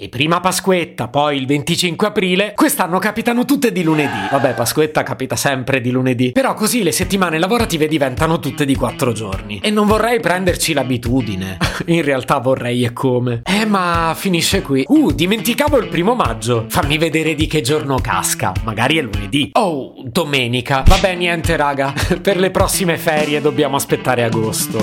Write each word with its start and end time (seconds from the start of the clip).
E 0.00 0.08
prima 0.08 0.38
Pasquetta, 0.38 1.08
poi 1.08 1.36
il 1.38 1.46
25 1.46 2.06
aprile, 2.06 2.52
quest'anno 2.54 3.00
capitano 3.00 3.44
tutte 3.44 3.72
di 3.72 3.82
lunedì. 3.82 4.28
Vabbè, 4.30 4.54
Pasquetta 4.54 5.02
capita 5.02 5.34
sempre 5.34 5.80
di 5.80 5.90
lunedì. 5.90 6.30
Però 6.30 6.54
così 6.54 6.84
le 6.84 6.92
settimane 6.92 7.36
lavorative 7.36 7.88
diventano 7.88 8.38
tutte 8.38 8.64
di 8.64 8.76
quattro 8.76 9.10
giorni. 9.10 9.58
E 9.60 9.70
non 9.70 9.88
vorrei 9.88 10.20
prenderci 10.20 10.72
l'abitudine. 10.72 11.56
In 11.86 12.02
realtà 12.02 12.38
vorrei 12.38 12.84
e 12.84 12.92
come. 12.92 13.42
Eh, 13.44 13.66
ma 13.66 14.14
finisce 14.16 14.62
qui. 14.62 14.84
Uh, 14.86 15.10
dimenticavo 15.10 15.78
il 15.78 15.88
primo 15.88 16.14
maggio. 16.14 16.66
Fammi 16.68 16.96
vedere 16.96 17.34
di 17.34 17.48
che 17.48 17.60
giorno 17.60 17.98
casca. 17.98 18.52
Magari 18.62 18.98
è 18.98 19.02
lunedì. 19.02 19.50
Oh, 19.54 19.94
domenica. 20.04 20.84
Vabbè, 20.86 21.16
niente, 21.16 21.56
raga. 21.56 21.92
per 22.22 22.36
le 22.36 22.52
prossime 22.52 22.98
ferie 22.98 23.40
dobbiamo 23.40 23.74
aspettare 23.74 24.22
agosto. 24.22 24.78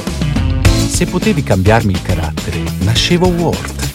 Se 0.73 1.05
potevi 1.05 1.41
cambiarmi 1.41 1.93
il 1.93 2.01
carattere, 2.01 2.61
nascevo 2.79 3.27
Ward. 3.27 3.94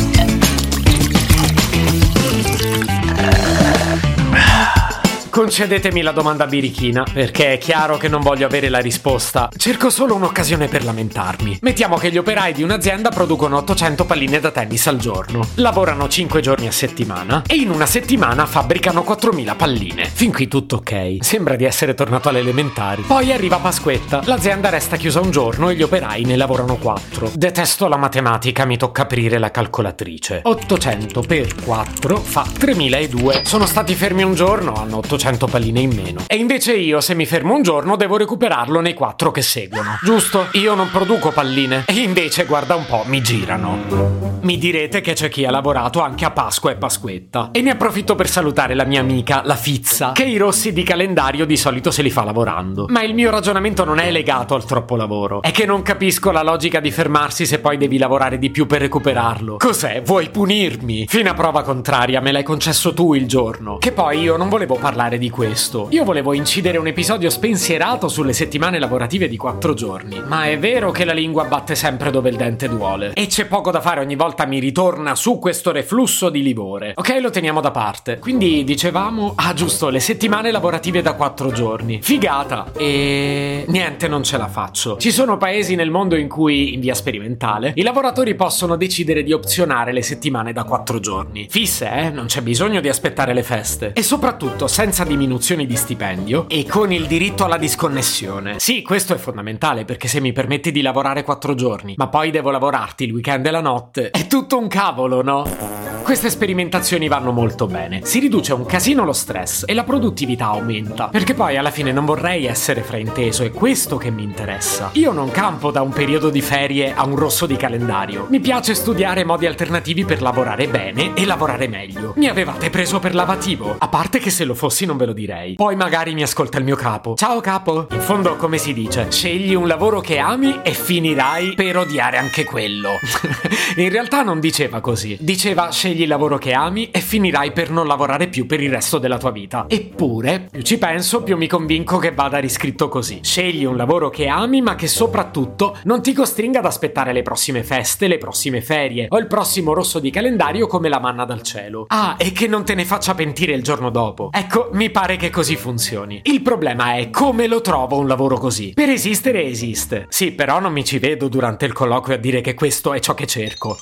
Concedetemi 5.31 6.01
la 6.01 6.11
domanda 6.11 6.45
birichina, 6.45 7.05
perché 7.09 7.53
è 7.53 7.57
chiaro 7.57 7.95
che 7.95 8.09
non 8.09 8.19
voglio 8.19 8.45
avere 8.45 8.67
la 8.67 8.79
risposta. 8.79 9.47
Cerco 9.55 9.89
solo 9.89 10.13
un'occasione 10.15 10.67
per 10.67 10.83
lamentarmi. 10.83 11.59
Mettiamo 11.61 11.95
che 11.95 12.11
gli 12.11 12.17
operai 12.17 12.51
di 12.51 12.63
un'azienda 12.63 13.11
producono 13.11 13.55
800 13.55 14.03
palline 14.03 14.41
da 14.41 14.51
tennis 14.51 14.87
al 14.87 14.97
giorno, 14.97 15.47
lavorano 15.55 16.09
5 16.09 16.41
giorni 16.41 16.67
a 16.67 16.71
settimana 16.73 17.43
e 17.47 17.55
in 17.55 17.69
una 17.69 17.85
settimana 17.85 18.45
fabbricano 18.45 19.03
4000 19.03 19.55
palline. 19.55 20.09
Fin 20.13 20.33
qui 20.33 20.49
tutto 20.49 20.75
ok. 20.75 21.19
Sembra 21.21 21.55
di 21.55 21.63
essere 21.63 21.93
tornato 21.93 22.27
alle 22.27 22.39
elementari. 22.39 23.03
Poi 23.03 23.31
arriva 23.31 23.55
Pasquetta, 23.55 24.23
l'azienda 24.25 24.67
resta 24.67 24.97
chiusa 24.97 25.21
un 25.21 25.31
giorno 25.31 25.69
e 25.69 25.75
gli 25.75 25.81
operai 25.81 26.25
ne 26.25 26.35
lavorano 26.35 26.75
4. 26.75 27.31
Detesto 27.35 27.87
la 27.87 27.95
matematica, 27.95 28.65
mi 28.65 28.75
tocca 28.75 29.03
aprire 29.03 29.37
la 29.37 29.49
calcolatrice. 29.49 30.41
800 30.43 31.21
per 31.21 31.55
4 31.63 32.17
fa 32.17 32.45
3002. 32.59 33.43
Sono 33.45 33.65
stati 33.65 33.95
fermi 33.95 34.23
un 34.23 34.33
giorno, 34.33 34.73
hanno 34.73 34.97
800 34.97 35.19
100 35.21 35.45
palline 35.45 35.81
in 35.81 35.93
meno. 35.93 36.23
E 36.25 36.35
invece 36.35 36.73
io, 36.73 36.99
se 36.99 37.13
mi 37.13 37.27
fermo 37.27 37.53
un 37.53 37.61
giorno, 37.61 37.95
devo 37.95 38.17
recuperarlo 38.17 38.79
nei 38.79 38.95
quattro 38.95 39.29
che 39.29 39.43
seguono. 39.43 39.99
Giusto? 40.01 40.47
Io 40.53 40.73
non 40.73 40.89
produco 40.89 41.29
palline. 41.29 41.83
E 41.85 41.93
invece, 41.93 42.45
guarda 42.45 42.73
un 42.73 42.87
po', 42.87 43.03
mi 43.05 43.21
girano. 43.21 44.39
Mi 44.41 44.57
direte 44.57 44.99
che 44.99 45.13
c'è 45.13 45.29
chi 45.29 45.45
ha 45.45 45.51
lavorato 45.51 46.01
anche 46.01 46.25
a 46.25 46.31
Pasqua 46.31 46.71
e 46.71 46.75
Pasquetta. 46.75 47.49
E 47.51 47.61
ne 47.61 47.69
approfitto 47.69 48.15
per 48.15 48.27
salutare 48.27 48.73
la 48.73 48.83
mia 48.83 48.99
amica, 48.99 49.43
la 49.45 49.55
Fizza, 49.55 50.13
che 50.13 50.23
i 50.23 50.37
rossi 50.37 50.73
di 50.73 50.81
calendario 50.81 51.45
di 51.45 51.55
solito 51.55 51.91
se 51.91 52.01
li 52.01 52.09
fa 52.09 52.23
lavorando. 52.23 52.87
Ma 52.89 53.03
il 53.03 53.13
mio 53.13 53.29
ragionamento 53.29 53.83
non 53.85 53.99
è 53.99 54.09
legato 54.09 54.55
al 54.55 54.65
troppo 54.65 54.95
lavoro. 54.95 55.43
È 55.43 55.51
che 55.51 55.67
non 55.67 55.83
capisco 55.83 56.31
la 56.31 56.41
logica 56.41 56.79
di 56.79 56.89
fermarsi 56.89 57.45
se 57.45 57.59
poi 57.59 57.77
devi 57.77 57.99
lavorare 57.99 58.39
di 58.39 58.49
più 58.49 58.65
per 58.65 58.81
recuperarlo. 58.81 59.57
Cos'è? 59.57 60.01
Vuoi 60.01 60.31
punirmi? 60.31 61.05
Fino 61.07 61.29
a 61.29 61.35
prova 61.35 61.61
contraria, 61.61 62.21
me 62.21 62.31
l'hai 62.31 62.41
concesso 62.41 62.95
tu 62.95 63.13
il 63.13 63.27
giorno. 63.27 63.77
Che 63.77 63.91
poi 63.91 64.21
io 64.21 64.35
non 64.35 64.49
volevo 64.49 64.77
parlare 64.77 65.10
parlare 65.11 65.17
di 65.17 65.29
questo. 65.29 65.87
Io 65.91 66.03
volevo 66.03 66.33
incidere 66.33 66.77
un 66.77 66.87
episodio 66.87 67.29
spensierato 67.29 68.07
sulle 68.07 68.33
settimane 68.33 68.79
lavorative 68.79 69.27
di 69.27 69.35
quattro 69.37 69.73
giorni, 69.73 70.21
ma 70.25 70.45
è 70.45 70.57
vero 70.57 70.91
che 70.91 71.03
la 71.03 71.13
lingua 71.13 71.45
batte 71.45 71.75
sempre 71.75 72.11
dove 72.11 72.29
il 72.29 72.37
dente 72.37 72.69
duole. 72.69 73.11
E 73.13 73.27
c'è 73.27 73.45
poco 73.45 73.71
da 73.71 73.81
fare, 73.81 73.99
ogni 73.99 74.15
volta 74.15 74.45
mi 74.45 74.59
ritorna 74.59 75.15
su 75.15 75.39
questo 75.39 75.71
reflusso 75.71 76.29
di 76.29 76.41
livore. 76.41 76.93
Ok, 76.95 77.17
lo 77.19 77.29
teniamo 77.29 77.59
da 77.61 77.71
parte. 77.71 78.19
Quindi 78.19 78.63
dicevamo, 78.63 79.33
ah 79.35 79.53
giusto, 79.53 79.89
le 79.89 79.99
settimane 79.99 80.51
lavorative 80.51 81.01
da 81.01 81.13
quattro 81.13 81.51
giorni. 81.51 81.99
Figata. 82.01 82.71
E 82.77 83.65
niente, 83.67 84.07
non 84.07 84.23
ce 84.23 84.37
la 84.37 84.47
faccio. 84.47 84.97
Ci 84.97 85.11
sono 85.11 85.37
paesi 85.37 85.75
nel 85.75 85.89
mondo 85.89 86.15
in 86.15 86.29
cui, 86.29 86.73
in 86.73 86.79
via 86.79 86.93
sperimentale, 86.93 87.73
i 87.75 87.81
lavoratori 87.81 88.35
possono 88.35 88.75
decidere 88.75 89.23
di 89.23 89.33
opzionare 89.33 89.91
le 89.91 90.01
settimane 90.01 90.53
da 90.53 90.63
quattro 90.63 90.99
giorni. 90.99 91.47
Fisse, 91.49 91.91
eh? 91.91 92.09
Non 92.09 92.27
c'è 92.27 92.41
bisogno 92.41 92.79
di 92.79 92.89
aspettare 92.89 93.33
le 93.33 93.43
feste. 93.43 93.91
E 93.93 94.03
soprattutto, 94.03 94.67
senza 94.67 95.00
senza 95.01 95.03
diminuzioni 95.03 95.65
di 95.65 95.75
stipendio 95.75 96.47
e 96.47 96.65
con 96.65 96.91
il 96.91 97.07
diritto 97.07 97.45
alla 97.45 97.57
disconnessione. 97.57 98.59
Sì, 98.59 98.81
questo 98.81 99.13
è 99.13 99.17
fondamentale 99.17 99.85
perché 99.85 100.07
se 100.07 100.19
mi 100.19 100.31
permetti 100.31 100.71
di 100.71 100.81
lavorare 100.81 101.23
quattro 101.23 101.55
giorni, 101.55 101.95
ma 101.97 102.07
poi 102.07 102.31
devo 102.31 102.51
lavorarti 102.51 103.05
il 103.05 103.11
weekend 103.11 103.45
e 103.45 103.51
la 103.51 103.61
notte, 103.61 104.09
è 104.11 104.27
tutto 104.27 104.57
un 104.57 104.67
cavolo, 104.67 105.21
no? 105.21 106.00
Queste 106.03 106.29
sperimentazioni 106.29 107.07
vanno 107.07 107.31
molto 107.31 107.67
bene. 107.67 108.01
Si 108.03 108.19
riduce 108.19 108.53
un 108.53 108.65
casino 108.65 109.05
lo 109.05 109.13
stress 109.13 109.63
e 109.65 109.73
la 109.73 109.83
produttività 109.83 110.47
aumenta. 110.47 111.07
Perché 111.07 111.33
poi 111.33 111.57
alla 111.57 111.71
fine 111.71 111.91
non 111.91 112.05
vorrei 112.05 112.45
essere 112.45 112.81
frainteso, 112.81 113.43
è 113.43 113.51
questo 113.51 113.97
che 113.97 114.09
mi 114.09 114.23
interessa. 114.23 114.89
Io 114.93 115.13
non 115.13 115.31
campo 115.31 115.71
da 115.71 115.81
un 115.81 115.91
periodo 115.91 116.29
di 116.29 116.41
ferie 116.41 116.93
a 116.93 117.05
un 117.05 117.15
rosso 117.15 117.45
di 117.45 117.55
calendario. 117.55 118.27
Mi 118.29 118.39
piace 118.39 118.73
studiare 118.73 119.23
modi 119.23 119.45
alternativi 119.45 120.03
per 120.03 120.21
lavorare 120.21 120.67
bene 120.67 121.13
e 121.13 121.25
lavorare 121.25 121.67
meglio. 121.67 122.13
Mi 122.17 122.27
avevate 122.27 122.69
preso 122.69 122.99
per 122.99 123.15
lavativo? 123.15 123.75
A 123.77 123.87
parte 123.87 124.19
che 124.19 124.31
se 124.31 124.43
lo 124.43 124.55
fossi 124.55 124.85
non 124.85 124.97
ve 124.97 125.05
lo 125.05 125.13
direi. 125.13 125.53
Poi 125.53 125.75
magari 125.75 126.13
mi 126.13 126.23
ascolta 126.23 126.57
il 126.57 126.65
mio 126.65 126.75
capo. 126.75 127.15
Ciao 127.15 127.39
capo! 127.39 127.87
In 127.91 128.01
fondo, 128.01 128.35
come 128.35 128.57
si 128.57 128.73
dice, 128.73 129.11
scegli 129.11 129.53
un 129.53 129.67
lavoro 129.67 130.01
che 130.01 130.17
ami 130.17 130.59
e 130.63 130.73
finirai 130.73 131.53
per 131.53 131.77
odiare 131.77 132.17
anche 132.17 132.43
quello. 132.43 132.97
In 133.77 133.89
realtà 133.89 134.23
non 134.23 134.39
diceva 134.39 134.81
così. 134.81 135.17
Diceva 135.19 135.71
scegli 135.71 135.90
il 135.99 136.07
lavoro 136.07 136.37
che 136.37 136.53
ami 136.53 136.89
e 136.91 136.99
finirai 136.99 137.51
per 137.51 137.69
non 137.69 137.87
lavorare 137.87 138.27
più 138.27 138.45
per 138.45 138.61
il 138.61 138.71
resto 138.71 138.97
della 138.97 139.17
tua 139.17 139.31
vita. 139.31 139.65
Eppure, 139.67 140.47
più 140.51 140.61
ci 140.61 140.77
penso, 140.77 141.23
più 141.23 141.37
mi 141.37 141.47
convinco 141.47 141.97
che 141.97 142.11
vada 142.11 142.37
riscritto 142.39 142.87
così. 142.87 143.19
Scegli 143.21 143.65
un 143.65 143.75
lavoro 143.75 144.09
che 144.09 144.27
ami, 144.27 144.61
ma 144.61 144.75
che 144.75 144.87
soprattutto 144.87 145.77
non 145.83 146.01
ti 146.01 146.13
costringa 146.13 146.59
ad 146.59 146.65
aspettare 146.65 147.13
le 147.13 147.21
prossime 147.21 147.63
feste, 147.63 148.07
le 148.07 148.17
prossime 148.17 148.61
ferie 148.61 149.07
o 149.09 149.17
il 149.17 149.27
prossimo 149.27 149.73
rosso 149.73 149.99
di 149.99 150.09
calendario 150.09 150.67
come 150.67 150.89
la 150.89 150.99
manna 150.99 151.25
dal 151.25 151.41
cielo. 151.41 151.85
Ah, 151.87 152.15
e 152.17 152.31
che 152.31 152.47
non 152.47 152.65
te 152.65 152.75
ne 152.75 152.85
faccia 152.85 153.13
pentire 153.13 153.53
il 153.53 153.63
giorno 153.63 153.89
dopo. 153.89 154.29
Ecco, 154.31 154.69
mi 154.73 154.89
pare 154.89 155.17
che 155.17 155.29
così 155.29 155.55
funzioni. 155.55 156.21
Il 156.23 156.41
problema 156.41 156.95
è 156.95 157.09
come 157.09 157.47
lo 157.47 157.61
trovo 157.61 157.99
un 157.99 158.07
lavoro 158.07 158.37
così. 158.37 158.71
Per 158.73 158.89
esistere 158.89 159.43
esiste. 159.43 160.05
Sì, 160.09 160.31
però 160.31 160.59
non 160.59 160.73
mi 160.73 160.83
ci 160.83 160.99
vedo 160.99 161.27
durante 161.27 161.65
il 161.65 161.73
colloquio 161.73 162.15
a 162.15 162.19
dire 162.19 162.41
che 162.41 162.53
questo 162.53 162.93
è 162.93 162.99
ciò 162.99 163.13
che 163.13 163.27
cerco. 163.27 163.77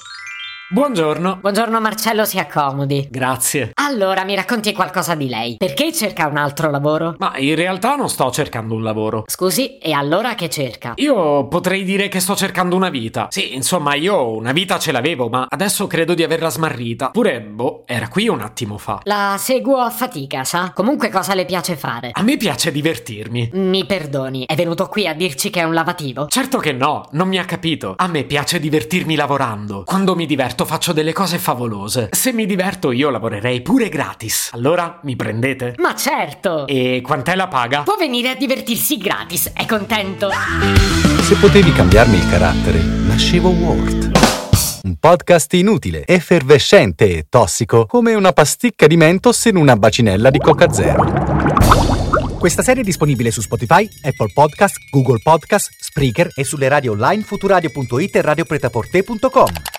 Buongiorno. 0.71 1.39
Buongiorno 1.41 1.81
Marcello, 1.81 2.25
si 2.25 2.37
accomodi. 2.37 3.07
Grazie. 3.09 3.71
Allora, 3.73 4.23
mi 4.23 4.35
racconti 4.35 4.71
qualcosa 4.71 5.15
di 5.15 5.27
lei. 5.27 5.55
Perché 5.57 5.91
cerca 5.91 6.27
un 6.27 6.37
altro 6.37 6.69
lavoro? 6.69 7.15
Ma 7.17 7.35
in 7.37 7.55
realtà 7.55 7.95
non 7.95 8.07
sto 8.07 8.29
cercando 8.29 8.75
un 8.75 8.83
lavoro. 8.83 9.23
Scusi, 9.25 9.79
e 9.79 9.93
allora 9.93 10.35
che 10.35 10.47
cerca? 10.47 10.93
Io 10.97 11.47
potrei 11.47 11.83
dire 11.83 12.07
che 12.07 12.19
sto 12.19 12.35
cercando 12.35 12.75
una 12.75 12.91
vita. 12.91 13.29
Sì, 13.31 13.55
insomma, 13.55 13.95
io 13.95 14.35
una 14.35 14.51
vita 14.51 14.77
ce 14.77 14.91
l'avevo, 14.91 15.27
ma 15.27 15.47
adesso 15.49 15.87
credo 15.87 16.13
di 16.13 16.21
averla 16.21 16.51
smarrita. 16.51 17.09
Pure, 17.09 17.41
boh, 17.41 17.81
era 17.87 18.07
qui 18.07 18.27
un 18.27 18.41
attimo 18.41 18.77
fa. 18.77 18.99
La 19.05 19.37
seguo 19.39 19.77
a 19.77 19.89
fatica, 19.89 20.43
sa? 20.43 20.71
Comunque 20.75 21.09
cosa 21.09 21.33
le 21.33 21.45
piace 21.45 21.77
fare? 21.77 22.11
A 22.13 22.21
me 22.21 22.37
piace 22.37 22.71
divertirmi. 22.71 23.49
Mi 23.53 23.87
perdoni, 23.87 24.45
è 24.45 24.53
venuto 24.53 24.85
qui 24.85 25.07
a 25.07 25.15
dirci 25.15 25.49
che 25.49 25.61
è 25.61 25.63
un 25.63 25.73
lavativo? 25.73 26.27
Certo 26.27 26.59
che 26.59 26.73
no, 26.73 27.07
non 27.13 27.27
mi 27.27 27.39
ha 27.39 27.45
capito. 27.45 27.95
A 27.97 28.05
me 28.05 28.23
piace 28.23 28.59
divertirmi 28.59 29.15
lavorando. 29.15 29.81
Quando 29.83 30.15
mi 30.15 30.27
diverto 30.27 30.57
faccio 30.65 30.93
delle 30.93 31.13
cose 31.13 31.37
favolose. 31.37 32.09
Se 32.11 32.31
mi 32.33 32.45
diverto 32.45 32.91
io 32.91 33.09
lavorerei 33.09 33.61
pure 33.61 33.89
gratis. 33.89 34.49
Allora 34.53 34.99
mi 35.03 35.15
prendete? 35.15 35.75
Ma 35.77 35.95
certo! 35.95 36.67
E 36.67 37.01
quant'è 37.03 37.35
la 37.35 37.47
paga? 37.47 37.83
Può 37.83 37.95
venire 37.97 38.29
a 38.29 38.35
divertirsi 38.35 38.97
gratis, 38.97 39.51
è 39.53 39.65
contento? 39.65 40.29
Se 41.21 41.35
potevi 41.35 41.71
cambiarmi 41.71 42.17
il 42.17 42.29
carattere, 42.29 42.79
nascevo 42.79 43.49
Ward. 43.49 44.11
Un 44.83 44.95
podcast 44.97 45.53
inutile, 45.53 46.05
effervescente 46.05 47.17
e 47.17 47.25
tossico, 47.29 47.85
come 47.85 48.13
una 48.13 48.31
pasticca 48.31 48.87
di 48.87 48.97
mentos 48.97 49.45
in 49.45 49.57
una 49.57 49.75
bacinella 49.75 50.29
di 50.29 50.39
Coca 50.39 50.71
Zero. 50.71 51.39
Questa 52.39 52.63
serie 52.63 52.83
è 52.83 52.85
disponibile 52.85 53.31
su 53.31 53.41
Spotify, 53.41 53.87
Apple 54.01 54.31
Podcast, 54.33 54.77
Google 54.89 55.19
Podcast, 55.21 55.69
Spreaker 55.77 56.31
e 56.33 56.45
sulle 56.45 56.69
radio 56.69 56.93
online 56.93 57.23
futuradio.it 57.23 58.15
e 58.15 58.21
radiopretaporte.com. 58.21 59.78